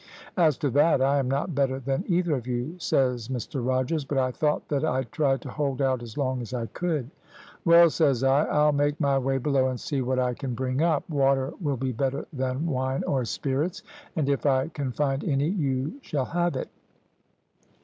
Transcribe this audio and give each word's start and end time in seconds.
"`As 0.35 0.57
to 0.57 0.71
that, 0.71 0.99
I 0.99 1.19
am 1.19 1.29
not 1.29 1.53
better 1.53 1.79
than 1.79 2.03
either 2.07 2.33
of 2.35 2.47
you,' 2.47 2.73
says 2.79 3.27
Mr 3.27 3.63
Rogers, 3.63 4.03
`but 4.03 4.17
I 4.17 4.31
thought 4.31 4.67
that 4.69 4.83
I'd 4.83 5.11
try 5.11 5.37
to 5.37 5.49
hold 5.51 5.79
out 5.79 6.01
as 6.01 6.17
long 6.17 6.41
as 6.41 6.55
I 6.55 6.65
could.' 6.65 7.11
"`Well,' 7.67 7.91
says 7.91 8.23
I, 8.23 8.47
`I'll 8.47 8.73
make 8.75 8.99
my 8.99 9.19
way 9.19 9.37
below 9.37 9.67
and 9.67 9.79
see 9.79 10.01
what 10.01 10.17
I 10.17 10.33
can 10.33 10.55
bring 10.55 10.81
up. 10.81 11.07
Water 11.07 11.53
will 11.61 11.77
be 11.77 11.91
better 11.91 12.25
than 12.33 12.65
wine 12.65 13.03
or 13.03 13.25
spirits, 13.25 13.83
and 14.15 14.27
if 14.27 14.47
I 14.47 14.69
can 14.69 14.91
find 14.91 15.23
any 15.23 15.49
you 15.49 15.93
shall 16.01 16.25
have 16.25 16.55
it.' 16.55 16.69